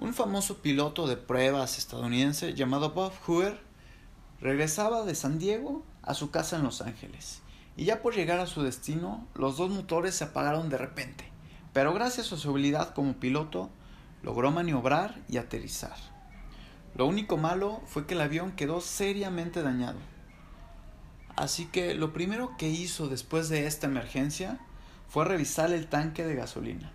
Un 0.00 0.14
famoso 0.14 0.58
piloto 0.58 1.08
de 1.08 1.16
pruebas 1.16 1.76
estadounidense 1.76 2.54
llamado 2.54 2.92
Bob 2.92 3.12
Hoover 3.26 3.60
regresaba 4.40 5.04
de 5.04 5.16
San 5.16 5.40
Diego 5.40 5.82
a 6.02 6.14
su 6.14 6.30
casa 6.30 6.54
en 6.54 6.62
Los 6.62 6.82
Ángeles 6.82 7.42
y 7.76 7.84
ya 7.84 8.00
por 8.00 8.14
llegar 8.14 8.38
a 8.38 8.46
su 8.46 8.62
destino 8.62 9.26
los 9.34 9.56
dos 9.56 9.70
motores 9.70 10.14
se 10.14 10.22
apagaron 10.22 10.68
de 10.68 10.78
repente, 10.78 11.24
pero 11.72 11.92
gracias 11.92 12.32
a 12.32 12.36
su 12.36 12.50
habilidad 12.50 12.94
como 12.94 13.14
piloto 13.14 13.70
logró 14.22 14.52
maniobrar 14.52 15.20
y 15.28 15.38
aterrizar. 15.38 15.96
Lo 16.94 17.06
único 17.06 17.36
malo 17.36 17.82
fue 17.86 18.06
que 18.06 18.14
el 18.14 18.20
avión 18.20 18.52
quedó 18.52 18.80
seriamente 18.80 19.62
dañado. 19.62 19.98
Así 21.34 21.66
que 21.66 21.96
lo 21.96 22.12
primero 22.12 22.56
que 22.56 22.68
hizo 22.68 23.08
después 23.08 23.48
de 23.48 23.66
esta 23.66 23.88
emergencia 23.88 24.60
fue 25.08 25.24
revisar 25.24 25.72
el 25.72 25.88
tanque 25.88 26.24
de 26.24 26.36
gasolina 26.36 26.92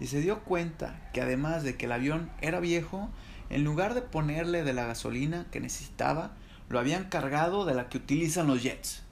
y 0.00 0.06
se 0.06 0.20
dio 0.20 0.40
cuenta 0.40 1.10
que 1.12 1.20
además 1.20 1.62
de 1.62 1.76
que 1.76 1.86
el 1.86 1.92
avión 1.92 2.30
era 2.40 2.58
viejo, 2.58 3.10
en 3.50 3.64
lugar 3.64 3.94
de 3.94 4.02
ponerle 4.02 4.64
de 4.64 4.72
la 4.72 4.86
gasolina 4.86 5.46
que 5.52 5.60
necesitaba, 5.60 6.32
lo 6.68 6.78
habían 6.78 7.04
cargado 7.04 7.66
de 7.66 7.74
la 7.74 7.88
que 7.88 7.98
utilizan 7.98 8.46
los 8.46 8.62
jets. 8.62 9.02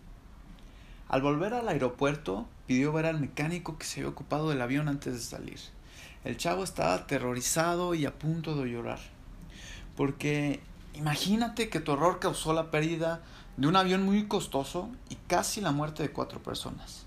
Al 1.08 1.22
volver 1.22 1.54
al 1.54 1.68
aeropuerto, 1.68 2.48
pidió 2.66 2.92
ver 2.92 3.06
al 3.06 3.20
mecánico 3.20 3.78
que 3.78 3.86
se 3.86 4.00
había 4.00 4.10
ocupado 4.10 4.48
del 4.48 4.62
avión 4.62 4.88
antes 4.88 5.12
de 5.14 5.20
salir. 5.20 5.58
El 6.24 6.36
chavo 6.36 6.64
estaba 6.64 6.94
aterrorizado 6.94 7.94
y 7.94 8.06
a 8.06 8.18
punto 8.18 8.56
de 8.56 8.70
llorar. 8.70 8.98
Porque 9.96 10.60
imagínate 10.94 11.68
que 11.68 11.80
tu 11.80 11.92
horror 11.92 12.18
causó 12.18 12.52
la 12.52 12.70
pérdida 12.70 13.22
de 13.56 13.66
un 13.66 13.76
avión 13.76 14.04
muy 14.04 14.26
costoso 14.26 14.90
y 15.08 15.16
casi 15.26 15.60
la 15.60 15.72
muerte 15.72 16.02
de 16.02 16.10
cuatro 16.10 16.42
personas. 16.42 17.06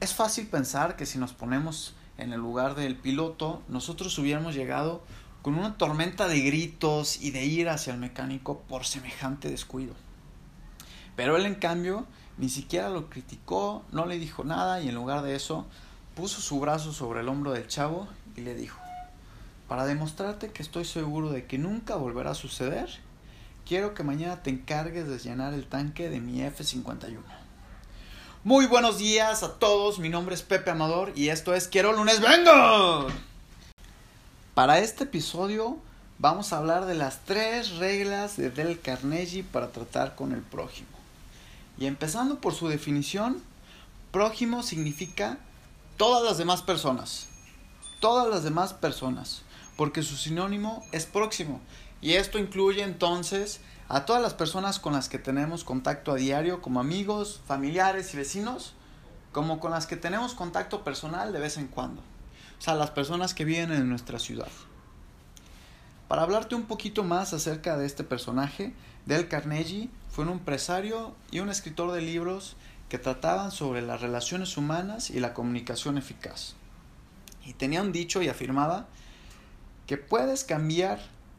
Es 0.00 0.14
fácil 0.14 0.48
pensar 0.48 0.96
que 0.96 1.06
si 1.06 1.18
nos 1.18 1.32
ponemos 1.32 1.94
en 2.18 2.32
el 2.32 2.40
lugar 2.40 2.74
del 2.74 2.96
piloto, 2.96 3.62
nosotros 3.68 4.18
hubiéramos 4.18 4.54
llegado 4.54 5.02
con 5.42 5.54
una 5.54 5.76
tormenta 5.76 6.28
de 6.28 6.40
gritos 6.40 7.20
y 7.20 7.32
de 7.32 7.44
ira 7.44 7.74
hacia 7.74 7.92
el 7.92 7.98
mecánico 7.98 8.60
por 8.68 8.84
semejante 8.84 9.50
descuido. 9.50 9.94
Pero 11.16 11.36
él 11.36 11.46
en 11.46 11.56
cambio 11.56 12.06
ni 12.38 12.48
siquiera 12.48 12.88
lo 12.88 13.10
criticó, 13.10 13.84
no 13.92 14.06
le 14.06 14.18
dijo 14.18 14.44
nada 14.44 14.80
y 14.80 14.88
en 14.88 14.94
lugar 14.94 15.22
de 15.22 15.34
eso 15.34 15.66
puso 16.14 16.40
su 16.40 16.60
brazo 16.60 16.92
sobre 16.92 17.20
el 17.20 17.28
hombro 17.28 17.52
del 17.52 17.66
chavo 17.66 18.08
y 18.36 18.42
le 18.42 18.54
dijo, 18.54 18.80
para 19.68 19.84
demostrarte 19.86 20.50
que 20.50 20.62
estoy 20.62 20.84
seguro 20.84 21.30
de 21.30 21.46
que 21.46 21.58
nunca 21.58 21.96
volverá 21.96 22.30
a 22.30 22.34
suceder, 22.34 22.88
quiero 23.66 23.94
que 23.94 24.02
mañana 24.02 24.42
te 24.42 24.50
encargues 24.50 25.08
de 25.08 25.18
llenar 25.18 25.54
el 25.54 25.66
tanque 25.66 26.08
de 26.08 26.20
mi 26.20 26.42
F-51. 26.42 27.41
Muy 28.44 28.66
buenos 28.66 28.98
días 28.98 29.44
a 29.44 29.52
todos, 29.52 30.00
mi 30.00 30.08
nombre 30.08 30.34
es 30.34 30.42
Pepe 30.42 30.72
Amador 30.72 31.12
y 31.14 31.28
esto 31.28 31.54
es 31.54 31.68
Quiero 31.68 31.92
lunes 31.92 32.20
vengo. 32.20 33.06
Para 34.52 34.80
este 34.80 35.04
episodio 35.04 35.78
vamos 36.18 36.52
a 36.52 36.58
hablar 36.58 36.86
de 36.86 36.96
las 36.96 37.20
tres 37.24 37.76
reglas 37.76 38.36
de 38.36 38.50
Del 38.50 38.80
Carnegie 38.80 39.44
para 39.44 39.70
tratar 39.70 40.16
con 40.16 40.32
el 40.32 40.40
prójimo. 40.40 40.88
Y 41.78 41.86
empezando 41.86 42.40
por 42.40 42.52
su 42.52 42.66
definición, 42.66 43.40
prójimo 44.10 44.64
significa 44.64 45.38
todas 45.96 46.24
las 46.24 46.36
demás 46.36 46.62
personas. 46.62 47.28
Todas 48.00 48.28
las 48.28 48.42
demás 48.42 48.74
personas, 48.74 49.42
porque 49.76 50.02
su 50.02 50.16
sinónimo 50.16 50.84
es 50.90 51.06
próximo. 51.06 51.60
Y 52.00 52.14
esto 52.14 52.40
incluye 52.40 52.82
entonces 52.82 53.60
a 53.92 54.06
todas 54.06 54.22
las 54.22 54.32
personas 54.32 54.78
con 54.78 54.94
las 54.94 55.10
que 55.10 55.18
tenemos 55.18 55.64
contacto 55.64 56.12
a 56.12 56.14
diario, 56.14 56.62
como 56.62 56.80
amigos, 56.80 57.42
familiares 57.46 58.14
y 58.14 58.16
vecinos, 58.16 58.72
como 59.32 59.60
con 59.60 59.70
las 59.70 59.86
que 59.86 59.98
tenemos 59.98 60.32
contacto 60.32 60.82
personal 60.82 61.30
de 61.30 61.38
vez 61.38 61.58
en 61.58 61.66
cuando. 61.66 62.00
O 62.00 62.62
sea, 62.62 62.74
las 62.74 62.90
personas 62.90 63.34
que 63.34 63.44
viven 63.44 63.70
en 63.70 63.90
nuestra 63.90 64.18
ciudad. 64.18 64.48
Para 66.08 66.22
hablarte 66.22 66.54
un 66.54 66.62
poquito 66.62 67.04
más 67.04 67.34
acerca 67.34 67.76
de 67.76 67.84
este 67.84 68.02
personaje, 68.02 68.72
Del 69.04 69.28
Carnegie 69.28 69.90
fue 70.10 70.24
un 70.24 70.30
empresario 70.30 71.14
y 71.30 71.40
un 71.40 71.50
escritor 71.50 71.92
de 71.92 72.00
libros 72.00 72.56
que 72.88 72.98
trataban 72.98 73.50
sobre 73.50 73.82
las 73.82 74.00
relaciones 74.00 74.56
humanas 74.56 75.10
y 75.10 75.20
la 75.20 75.34
comunicación 75.34 75.98
eficaz. 75.98 76.54
Y 77.44 77.52
tenía 77.52 77.82
un 77.82 77.92
dicho 77.92 78.22
y 78.22 78.30
afirmaba 78.30 78.86
que 79.86 79.98
puedes 79.98 80.44
cambiar 80.44 80.98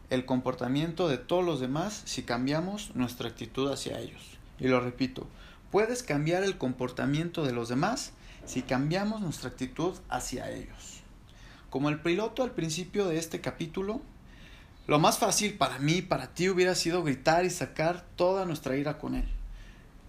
el 0.09 0.25
comportamiento 0.25 1.07
de 1.07 1.17
todos 1.17 1.43
los 1.43 1.59
demás 1.59 2.01
si 2.05 2.23
cambiamos 2.23 2.95
nuestra 2.95 3.29
actitud 3.29 3.71
hacia 3.71 3.99
ellos. 3.99 4.21
Y 4.59 4.67
lo 4.67 4.79
repito, 4.79 5.27
puedes 5.71 6.03
cambiar 6.03 6.43
el 6.43 6.57
comportamiento 6.57 7.43
de 7.43 7.53
los 7.53 7.69
demás 7.69 8.13
si 8.45 8.61
cambiamos 8.61 9.21
nuestra 9.21 9.49
actitud 9.49 9.95
hacia 10.09 10.51
ellos. 10.51 11.01
Como 11.69 11.89
el 11.89 11.99
piloto 11.99 12.43
al 12.43 12.51
principio 12.51 13.07
de 13.07 13.17
este 13.17 13.41
capítulo, 13.41 14.01
lo 14.85 14.99
más 14.99 15.17
fácil 15.17 15.57
para 15.57 15.79
mí 15.79 16.01
para 16.01 16.33
ti 16.33 16.49
hubiera 16.49 16.75
sido 16.75 17.03
gritar 17.03 17.45
y 17.45 17.49
sacar 17.49 18.05
toda 18.15 18.45
nuestra 18.45 18.75
ira 18.75 18.97
con 18.97 19.15
él. 19.15 19.27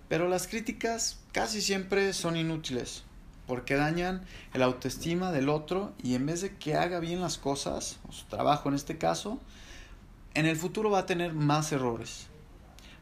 Pero 0.08 0.28
las 0.28 0.46
críticas 0.46 1.20
casi 1.32 1.62
siempre 1.62 2.12
son 2.12 2.36
inútiles, 2.36 3.04
porque 3.46 3.76
dañan 3.76 4.22
el 4.52 4.62
autoestima 4.62 5.32
del 5.32 5.48
otro 5.48 5.92
y 6.02 6.14
en 6.14 6.26
vez 6.26 6.40
de 6.40 6.56
que 6.56 6.74
haga 6.74 7.00
bien 7.00 7.20
las 7.20 7.38
cosas, 7.38 7.98
o 8.08 8.12
su 8.12 8.26
trabajo 8.26 8.68
en 8.68 8.74
este 8.74 8.98
caso, 8.98 9.40
en 10.34 10.46
el 10.46 10.56
futuro 10.56 10.90
va 10.90 11.00
a 11.00 11.06
tener 11.06 11.32
más 11.32 11.72
errores. 11.72 12.26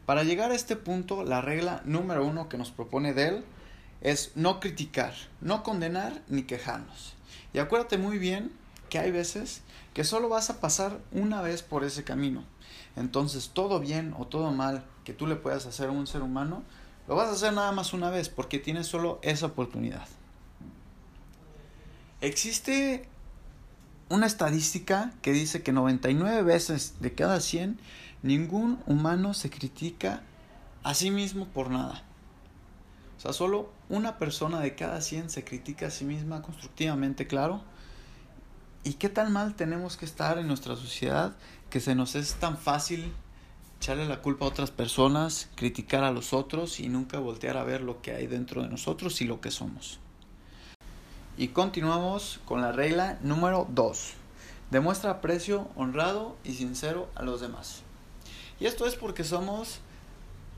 Para 0.05 0.23
llegar 0.23 0.51
a 0.51 0.55
este 0.55 0.75
punto, 0.75 1.23
la 1.23 1.41
regla 1.41 1.81
número 1.85 2.25
uno 2.25 2.49
que 2.49 2.57
nos 2.57 2.71
propone 2.71 3.13
Dell 3.13 3.43
es 4.01 4.31
no 4.35 4.59
criticar, 4.59 5.13
no 5.41 5.63
condenar 5.63 6.21
ni 6.27 6.43
quejarnos. 6.43 7.15
Y 7.53 7.59
acuérdate 7.59 7.97
muy 7.97 8.17
bien 8.17 8.51
que 8.89 8.99
hay 8.99 9.11
veces 9.11 9.61
que 9.93 10.03
solo 10.03 10.29
vas 10.29 10.49
a 10.49 10.59
pasar 10.59 10.99
una 11.11 11.41
vez 11.41 11.63
por 11.63 11.83
ese 11.83 12.03
camino. 12.03 12.43
Entonces 12.95 13.51
todo 13.53 13.79
bien 13.79 14.13
o 14.17 14.27
todo 14.27 14.51
mal 14.51 14.83
que 15.03 15.13
tú 15.13 15.25
le 15.25 15.35
puedas 15.35 15.65
hacer 15.65 15.89
a 15.89 15.91
un 15.91 16.05
ser 16.05 16.21
humano, 16.21 16.63
lo 17.07 17.15
vas 17.15 17.29
a 17.29 17.33
hacer 17.33 17.53
nada 17.53 17.71
más 17.71 17.93
una 17.93 18.09
vez 18.09 18.29
porque 18.29 18.59
tienes 18.59 18.87
solo 18.87 19.19
esa 19.23 19.47
oportunidad. 19.47 20.07
Existe 22.21 23.07
una 24.13 24.27
estadística 24.27 25.11
que 25.23 25.33
dice 25.33 25.63
que 25.63 25.71
99 25.71 26.43
veces 26.43 26.93
de 26.99 27.15
cada 27.15 27.39
100 27.39 27.79
ningún 28.21 28.79
humano 28.85 29.33
se 29.33 29.49
critica 29.49 30.21
a 30.83 30.93
sí 30.93 31.09
mismo 31.09 31.47
por 31.47 31.71
nada. 31.71 32.03
O 33.17 33.19
sea, 33.19 33.33
solo 33.33 33.71
una 33.89 34.19
persona 34.19 34.59
de 34.59 34.75
cada 34.75 35.01
100 35.01 35.31
se 35.31 35.43
critica 35.43 35.87
a 35.87 35.89
sí 35.89 36.05
misma 36.05 36.43
constructivamente, 36.43 37.25
claro. 37.25 37.63
¿Y 38.83 38.93
qué 38.93 39.09
tan 39.09 39.33
mal 39.33 39.55
tenemos 39.55 39.97
que 39.97 40.05
estar 40.05 40.37
en 40.37 40.45
nuestra 40.45 40.75
sociedad 40.75 41.35
que 41.71 41.79
se 41.79 41.95
nos 41.95 42.13
es 42.13 42.35
tan 42.35 42.59
fácil 42.59 43.11
echarle 43.79 44.07
la 44.07 44.21
culpa 44.21 44.45
a 44.45 44.49
otras 44.49 44.69
personas, 44.69 45.49
criticar 45.55 46.03
a 46.03 46.11
los 46.11 46.33
otros 46.33 46.79
y 46.79 46.87
nunca 46.87 47.17
voltear 47.17 47.57
a 47.57 47.63
ver 47.63 47.81
lo 47.81 48.03
que 48.03 48.11
hay 48.11 48.27
dentro 48.27 48.61
de 48.61 48.69
nosotros 48.69 49.21
y 49.21 49.25
lo 49.25 49.41
que 49.41 49.49
somos? 49.49 50.02
Y 51.35 51.47
continuamos 51.47 52.39
con 52.45 52.61
la 52.61 52.71
regla 52.71 53.17
número 53.23 53.65
2. 53.71 54.13
Demuestra 54.69 55.09
aprecio 55.09 55.67
honrado 55.75 56.35
y 56.43 56.53
sincero 56.53 57.09
a 57.15 57.23
los 57.23 57.41
demás. 57.41 57.81
Y 58.59 58.67
esto 58.67 58.85
es 58.85 58.95
porque 58.95 59.23
somos 59.23 59.79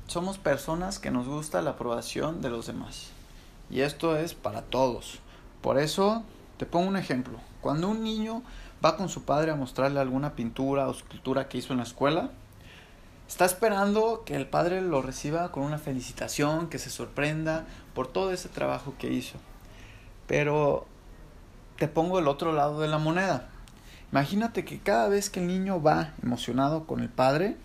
somos 0.08 0.38
personas 0.38 1.00
que 1.00 1.12
nos 1.12 1.28
gusta 1.28 1.62
la 1.62 1.72
aprobación 1.72 2.41
de 2.41 2.50
los 2.50 2.68
demás. 2.68 3.08
Y 3.69 3.81
esto 3.81 4.18
es 4.18 4.34
para 4.34 4.64
todos. 4.64 5.19
Por 5.62 5.80
eso 5.80 6.24
te 6.58 6.66
pongo 6.66 6.90
un 6.90 6.97
ejemplo. 6.97 7.40
Cuando 7.62 7.88
un 7.88 8.03
niño 8.03 8.44
va 8.84 8.97
con 8.97 9.08
su 9.08 9.24
padre 9.24 9.52
a 9.52 9.56
mostrarle 9.56 10.02
alguna 10.02 10.35
pintura 10.35 10.90
o 10.90 10.91
escultura 10.91 11.47
que 11.47 11.58
hizo 11.58 11.72
en 11.72 11.78
la 11.78 11.85
escuela, 11.85 12.31
está 13.30 13.46
esperando 13.46 14.24
que 14.25 14.35
el 14.35 14.46
padre 14.46 14.81
lo 14.81 15.02
reciba 15.02 15.53
con 15.53 15.64
una 15.64 15.78
felicitación, 15.78 16.68
que 16.68 16.80
se 16.80 16.90
sorprenda 16.90 17.66
por 17.94 18.08
todo 18.08 18.34
ese 18.34 18.50
trabajo 18.50 18.94
que 19.00 19.14
hizo. 19.14 19.40
Pero 20.28 20.86
te 21.78 21.88
pongo 21.88 22.19
el 22.19 22.28
otro 22.28 22.53
lado 22.53 22.80
de 22.80 22.88
la 22.88 22.97
moneda. 22.97 23.49
Imagínate 24.11 24.64
que 24.66 24.79
cada 24.79 25.09
vez 25.09 25.29
que 25.29 25.40
el 25.40 25.47
niño 25.47 25.82
va 25.82 26.14
emocionado 26.23 26.85
con 26.85 27.02
el 27.02 27.09
padre, 27.09 27.58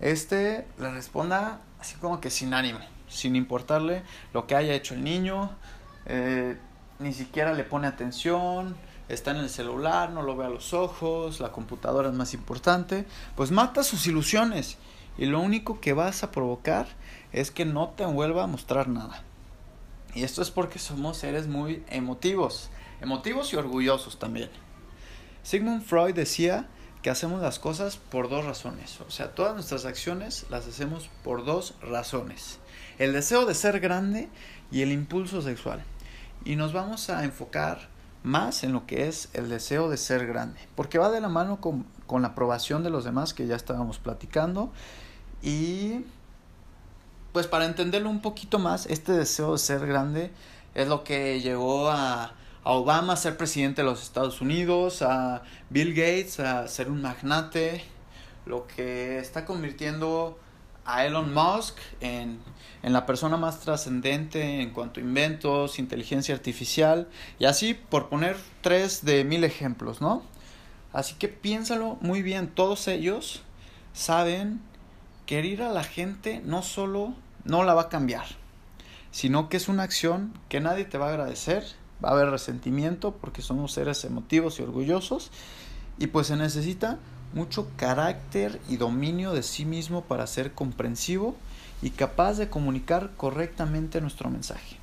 este 0.00 0.66
le 0.78 0.90
responda 0.90 1.60
así 1.80 1.96
como 1.96 2.20
que 2.20 2.30
sin 2.30 2.54
ánimo, 2.54 2.78
sin 3.08 3.34
importarle 3.36 4.02
lo 4.32 4.46
que 4.46 4.54
haya 4.54 4.74
hecho 4.74 4.94
el 4.94 5.02
niño, 5.02 5.50
eh, 6.06 6.56
ni 6.98 7.12
siquiera 7.12 7.52
le 7.52 7.64
pone 7.64 7.86
atención, 7.86 8.76
está 9.08 9.30
en 9.30 9.38
el 9.38 9.50
celular, 9.50 10.10
no 10.10 10.22
lo 10.22 10.36
ve 10.36 10.46
a 10.46 10.50
los 10.50 10.72
ojos, 10.72 11.40
la 11.40 11.52
computadora 11.52 12.08
es 12.08 12.14
más 12.14 12.34
importante, 12.34 13.06
pues 13.34 13.50
mata 13.50 13.82
sus 13.82 14.06
ilusiones 14.06 14.78
y 15.18 15.26
lo 15.26 15.40
único 15.40 15.80
que 15.80 15.92
vas 15.92 16.22
a 16.22 16.30
provocar 16.30 16.86
es 17.32 17.50
que 17.50 17.64
no 17.64 17.88
te 17.90 18.04
vuelva 18.04 18.44
a 18.44 18.46
mostrar 18.46 18.88
nada. 18.88 19.22
Y 20.14 20.24
esto 20.24 20.42
es 20.42 20.50
porque 20.50 20.78
somos 20.78 21.18
seres 21.18 21.46
muy 21.46 21.84
emotivos, 21.88 22.70
emotivos 23.00 23.52
y 23.52 23.56
orgullosos 23.56 24.18
también. 24.18 24.50
Sigmund 25.42 25.82
Freud 25.82 26.14
decía 26.14 26.68
que 27.02 27.10
hacemos 27.10 27.40
las 27.40 27.58
cosas 27.58 27.96
por 27.98 28.28
dos 28.28 28.44
razones, 28.44 29.00
o 29.00 29.10
sea, 29.10 29.34
todas 29.34 29.54
nuestras 29.54 29.84
acciones 29.84 30.46
las 30.50 30.66
hacemos 30.66 31.08
por 31.22 31.44
dos 31.44 31.74
razones. 31.80 32.58
El 32.98 33.12
deseo 33.12 33.46
de 33.46 33.54
ser 33.54 33.78
grande 33.78 34.28
y 34.72 34.82
el 34.82 34.90
impulso 34.90 35.42
sexual. 35.42 35.84
Y 36.44 36.56
nos 36.56 36.72
vamos 36.72 37.10
a 37.10 37.24
enfocar 37.24 37.88
más 38.22 38.64
en 38.64 38.72
lo 38.72 38.86
que 38.86 39.06
es 39.06 39.28
el 39.34 39.48
deseo 39.48 39.88
de 39.88 39.96
ser 39.96 40.26
grande, 40.26 40.58
porque 40.74 40.98
va 40.98 41.10
de 41.10 41.20
la 41.20 41.28
mano 41.28 41.60
con, 41.60 41.86
con 42.08 42.22
la 42.22 42.28
aprobación 42.28 42.82
de 42.82 42.90
los 42.90 43.04
demás 43.04 43.34
que 43.34 43.46
ya 43.46 43.54
estábamos 43.54 43.98
platicando 43.98 44.72
y 45.42 46.04
pues 47.36 47.46
para 47.46 47.66
entenderlo 47.66 48.08
un 48.08 48.22
poquito 48.22 48.58
más, 48.58 48.86
este 48.86 49.12
deseo 49.12 49.52
de 49.52 49.58
ser 49.58 49.86
grande 49.86 50.30
es 50.74 50.88
lo 50.88 51.04
que 51.04 51.42
llegó 51.42 51.90
a, 51.90 52.32
Obama 52.64 53.12
a 53.12 53.16
ser 53.16 53.36
presidente 53.36 53.82
de 53.82 53.88
los 53.88 54.02
Estados 54.02 54.40
Unidos, 54.40 55.02
a 55.02 55.42
Bill 55.68 55.90
Gates 55.90 56.40
a 56.40 56.66
ser 56.66 56.90
un 56.90 57.02
magnate, 57.02 57.84
lo 58.46 58.66
que 58.66 59.18
está 59.18 59.44
convirtiendo 59.44 60.38
a 60.86 61.04
Elon 61.04 61.34
Musk 61.34 61.76
en, 62.00 62.40
en 62.82 62.92
la 62.94 63.04
persona 63.04 63.36
más 63.36 63.60
trascendente 63.60 64.62
en 64.62 64.70
cuanto 64.70 65.00
a 65.00 65.02
inventos, 65.02 65.78
inteligencia 65.78 66.34
artificial 66.34 67.06
y 67.38 67.44
así 67.44 67.74
por 67.74 68.08
poner 68.08 68.38
tres 68.62 69.04
de 69.04 69.24
mil 69.24 69.44
ejemplos, 69.44 70.00
¿no? 70.00 70.22
Así 70.94 71.16
que 71.16 71.28
piénsalo 71.28 71.98
muy 72.00 72.22
bien, 72.22 72.48
todos 72.48 72.88
ellos 72.88 73.42
saben 73.92 74.62
que 75.26 75.40
herir 75.40 75.60
a 75.60 75.70
la 75.70 75.84
gente 75.84 76.40
no 76.42 76.62
solo 76.62 77.12
no 77.46 77.62
la 77.62 77.74
va 77.74 77.82
a 77.82 77.88
cambiar, 77.88 78.26
sino 79.10 79.48
que 79.48 79.56
es 79.56 79.68
una 79.68 79.84
acción 79.84 80.34
que 80.48 80.60
nadie 80.60 80.84
te 80.84 80.98
va 80.98 81.06
a 81.06 81.10
agradecer, 81.10 81.64
va 82.04 82.10
a 82.10 82.12
haber 82.12 82.30
resentimiento 82.30 83.12
porque 83.12 83.40
somos 83.40 83.72
seres 83.72 84.04
emotivos 84.04 84.58
y 84.58 84.62
orgullosos 84.62 85.30
y 85.98 86.08
pues 86.08 86.26
se 86.26 86.36
necesita 86.36 86.98
mucho 87.32 87.68
carácter 87.76 88.60
y 88.68 88.76
dominio 88.76 89.32
de 89.32 89.42
sí 89.42 89.64
mismo 89.64 90.02
para 90.02 90.26
ser 90.26 90.52
comprensivo 90.52 91.36
y 91.82 91.90
capaz 91.90 92.34
de 92.34 92.48
comunicar 92.48 93.10
correctamente 93.16 94.00
nuestro 94.00 94.28
mensaje. 94.28 94.76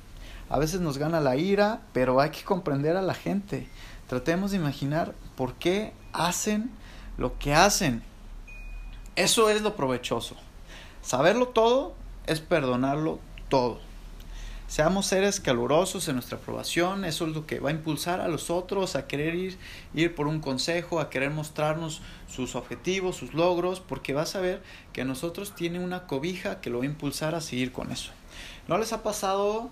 A 0.48 0.58
veces 0.58 0.80
nos 0.80 0.98
gana 0.98 1.20
la 1.20 1.36
ira, 1.36 1.80
pero 1.92 2.20
hay 2.20 2.30
que 2.30 2.44
comprender 2.44 2.96
a 2.96 3.02
la 3.02 3.14
gente. 3.14 3.68
Tratemos 4.08 4.50
de 4.50 4.58
imaginar 4.58 5.14
por 5.36 5.54
qué 5.54 5.92
hacen 6.12 6.70
lo 7.16 7.38
que 7.38 7.54
hacen. 7.54 8.02
Eso 9.16 9.50
es 9.50 9.62
lo 9.62 9.74
provechoso. 9.76 10.36
Saberlo 11.02 11.48
todo 11.48 11.94
es 12.26 12.40
perdonarlo 12.40 13.18
todo. 13.48 13.80
Seamos 14.66 15.06
seres 15.06 15.40
calurosos 15.40 16.08
en 16.08 16.16
nuestra 16.16 16.38
aprobación, 16.38 17.04
eso 17.04 17.26
es 17.26 17.34
lo 17.34 17.46
que 17.46 17.60
va 17.60 17.68
a 17.68 17.72
impulsar 17.72 18.20
a 18.20 18.28
los 18.28 18.50
otros 18.50 18.96
a 18.96 19.06
querer 19.06 19.34
ir, 19.34 19.58
ir 19.94 20.14
por 20.14 20.26
un 20.26 20.40
consejo, 20.40 21.00
a 21.00 21.10
querer 21.10 21.30
mostrarnos 21.30 22.00
sus 22.28 22.56
objetivos, 22.56 23.14
sus 23.14 23.34
logros, 23.34 23.80
porque 23.80 24.14
vas 24.14 24.34
a 24.34 24.40
ver 24.40 24.62
que 24.92 25.04
nosotros 25.04 25.54
tiene 25.54 25.78
una 25.78 26.06
cobija 26.06 26.60
que 26.60 26.70
lo 26.70 26.78
va 26.78 26.84
a 26.84 26.88
impulsar 26.88 27.34
a 27.34 27.42
seguir 27.42 27.72
con 27.72 27.92
eso. 27.92 28.10
¿No 28.66 28.78
les 28.78 28.92
ha 28.94 29.02
pasado 29.02 29.70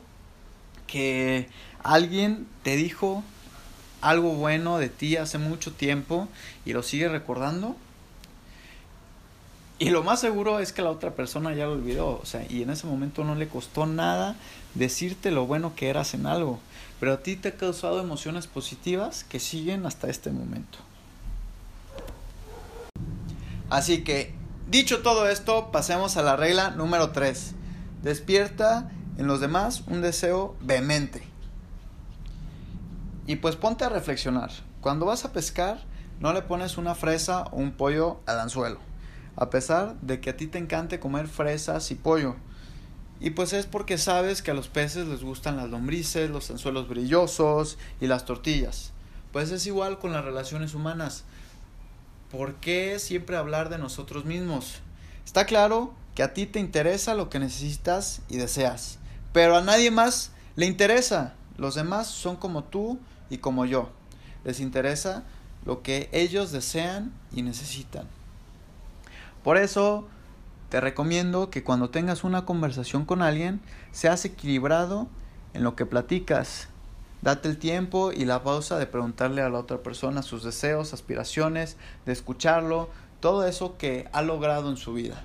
que 0.86 1.48
alguien 1.82 2.46
te 2.62 2.76
dijo 2.76 3.24
algo 4.02 4.34
bueno 4.34 4.78
de 4.78 4.90
ti 4.90 5.16
hace 5.16 5.38
mucho 5.38 5.72
tiempo 5.72 6.28
y 6.66 6.74
lo 6.74 6.82
sigue 6.82 7.08
recordando? 7.08 7.76
Y 9.82 9.90
lo 9.90 10.04
más 10.04 10.20
seguro 10.20 10.60
es 10.60 10.72
que 10.72 10.80
la 10.80 10.90
otra 10.92 11.16
persona 11.16 11.52
ya 11.54 11.66
lo 11.66 11.72
olvidó, 11.72 12.20
o 12.22 12.24
sea, 12.24 12.46
y 12.48 12.62
en 12.62 12.70
ese 12.70 12.86
momento 12.86 13.24
no 13.24 13.34
le 13.34 13.48
costó 13.48 13.84
nada 13.84 14.36
decirte 14.76 15.32
lo 15.32 15.44
bueno 15.44 15.74
que 15.74 15.88
eras 15.88 16.14
en 16.14 16.26
algo, 16.26 16.60
pero 17.00 17.14
a 17.14 17.16
ti 17.24 17.34
te 17.34 17.48
ha 17.48 17.56
causado 17.56 18.00
emociones 18.00 18.46
positivas 18.46 19.24
que 19.24 19.40
siguen 19.40 19.84
hasta 19.84 20.08
este 20.08 20.30
momento. 20.30 20.78
Así 23.70 24.04
que, 24.04 24.32
dicho 24.70 25.02
todo 25.02 25.28
esto, 25.28 25.72
pasemos 25.72 26.16
a 26.16 26.22
la 26.22 26.36
regla 26.36 26.70
número 26.70 27.10
3. 27.10 27.52
Despierta 28.04 28.88
en 29.18 29.26
los 29.26 29.40
demás 29.40 29.82
un 29.88 30.00
deseo 30.00 30.54
vehemente. 30.60 31.24
Y 33.26 33.34
pues 33.34 33.56
ponte 33.56 33.84
a 33.84 33.88
reflexionar. 33.88 34.52
Cuando 34.80 35.06
vas 35.06 35.24
a 35.24 35.32
pescar, 35.32 35.80
no 36.20 36.32
le 36.32 36.42
pones 36.42 36.78
una 36.78 36.94
fresa 36.94 37.46
o 37.50 37.56
un 37.56 37.72
pollo 37.72 38.20
al 38.26 38.38
anzuelo 38.38 38.91
a 39.36 39.50
pesar 39.50 39.98
de 40.00 40.20
que 40.20 40.30
a 40.30 40.36
ti 40.36 40.46
te 40.46 40.58
encante 40.58 41.00
comer 41.00 41.28
fresas 41.28 41.90
y 41.90 41.94
pollo. 41.94 42.36
Y 43.20 43.30
pues 43.30 43.52
es 43.52 43.66
porque 43.66 43.98
sabes 43.98 44.42
que 44.42 44.50
a 44.50 44.54
los 44.54 44.68
peces 44.68 45.06
les 45.06 45.22
gustan 45.22 45.56
las 45.56 45.70
lombrices, 45.70 46.28
los 46.28 46.50
anzuelos 46.50 46.88
brillosos 46.88 47.78
y 48.00 48.08
las 48.08 48.24
tortillas. 48.24 48.92
Pues 49.32 49.50
es 49.50 49.66
igual 49.66 49.98
con 49.98 50.12
las 50.12 50.24
relaciones 50.24 50.74
humanas. 50.74 51.24
¿Por 52.30 52.56
qué 52.56 52.98
siempre 52.98 53.36
hablar 53.36 53.68
de 53.68 53.78
nosotros 53.78 54.24
mismos? 54.24 54.80
Está 55.24 55.46
claro 55.46 55.94
que 56.14 56.22
a 56.22 56.34
ti 56.34 56.46
te 56.46 56.58
interesa 56.58 57.14
lo 57.14 57.30
que 57.30 57.38
necesitas 57.38 58.22
y 58.28 58.38
deseas, 58.38 58.98
pero 59.32 59.56
a 59.56 59.62
nadie 59.62 59.90
más 59.90 60.32
le 60.56 60.66
interesa. 60.66 61.34
Los 61.56 61.74
demás 61.74 62.08
son 62.08 62.36
como 62.36 62.64
tú 62.64 62.98
y 63.30 63.38
como 63.38 63.64
yo. 63.66 63.90
Les 64.44 64.60
interesa 64.60 65.24
lo 65.64 65.82
que 65.82 66.08
ellos 66.12 66.50
desean 66.50 67.12
y 67.32 67.42
necesitan. 67.42 68.08
Por 69.42 69.56
eso 69.56 70.06
te 70.68 70.80
recomiendo 70.80 71.50
que 71.50 71.62
cuando 71.62 71.90
tengas 71.90 72.24
una 72.24 72.44
conversación 72.44 73.04
con 73.04 73.22
alguien, 73.22 73.60
seas 73.90 74.24
equilibrado 74.24 75.08
en 75.54 75.64
lo 75.64 75.76
que 75.76 75.86
platicas. 75.86 76.68
Date 77.20 77.48
el 77.48 77.58
tiempo 77.58 78.10
y 78.12 78.24
la 78.24 78.42
pausa 78.42 78.78
de 78.78 78.86
preguntarle 78.86 79.42
a 79.42 79.48
la 79.48 79.58
otra 79.58 79.78
persona 79.78 80.22
sus 80.22 80.42
deseos, 80.42 80.92
aspiraciones, 80.92 81.76
de 82.06 82.12
escucharlo, 82.12 82.88
todo 83.20 83.46
eso 83.46 83.76
que 83.76 84.08
ha 84.12 84.22
logrado 84.22 84.70
en 84.70 84.76
su 84.76 84.94
vida. 84.94 85.24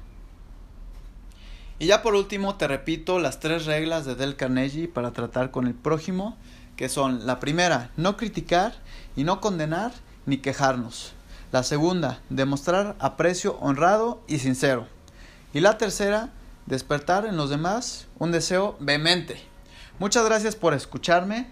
Y 1.80 1.88
ya 1.88 2.02
por 2.02 2.16
último 2.16 2.56
te 2.56 2.68
repito 2.68 3.20
las 3.20 3.40
tres 3.40 3.66
reglas 3.66 4.06
de 4.06 4.16
Del 4.16 4.36
Carnegie 4.36 4.88
para 4.88 5.12
tratar 5.12 5.52
con 5.52 5.68
el 5.68 5.76
prójimo, 5.76 6.36
que 6.76 6.90
son 6.90 7.26
la 7.26 7.40
primera, 7.40 7.92
no 7.98 8.18
criticar 8.18 8.74
y 9.16 9.24
no 9.24 9.42
condenar 9.42 9.92
ni 10.26 10.38
quejarnos. 10.38 11.14
La 11.52 11.64
segunda, 11.64 12.20
demostrar 12.30 12.96
aprecio 13.00 13.58
honrado 13.60 14.22
y 14.28 14.40
sincero. 14.40 14.88
Y 15.54 15.62
la 15.62 15.78
tercera, 15.78 16.30
despertar 16.66 17.26
en 17.26 17.38
los 17.38 17.50
demás 17.50 18.08
un 18.20 18.32
deseo 18.34 18.76
vehemente. 18.80 19.42
Muchas 19.98 20.26
gracias 20.26 20.58
por 20.58 20.74
escucharme 20.74 21.48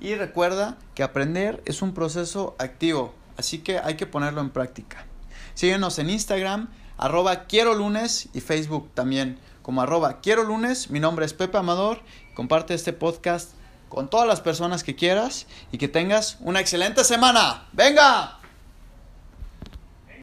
y 0.00 0.14
recuerda 0.14 0.76
que 0.94 1.02
aprender 1.02 1.62
es 1.64 1.80
un 1.80 1.94
proceso 1.94 2.56
activo, 2.58 3.14
así 3.38 3.60
que 3.60 3.78
hay 3.78 3.96
que 3.96 4.06
ponerlo 4.06 4.42
en 4.42 4.50
práctica. 4.50 5.06
Síguenos 5.54 5.98
en 5.98 6.10
Instagram, 6.10 6.68
arroba 6.98 7.44
quiero 7.44 7.74
lunes 7.74 8.28
y 8.34 8.40
Facebook 8.40 8.90
también 8.94 9.38
como 9.62 9.82
arroba 9.82 10.20
quiero 10.20 10.44
lunes. 10.44 10.90
Mi 10.90 11.00
nombre 11.00 11.26
es 11.26 11.32
Pepe 11.32 11.58
Amador. 11.58 12.00
Comparte 12.34 12.74
este 12.74 12.92
podcast 12.92 13.50
con 13.88 14.08
todas 14.08 14.28
las 14.28 14.40
personas 14.40 14.84
que 14.84 14.94
quieras 14.94 15.46
y 15.72 15.78
que 15.78 15.88
tengas 15.88 16.36
una 16.40 16.60
excelente 16.60 17.02
semana. 17.02 17.66
¡Venga! 17.72 18.37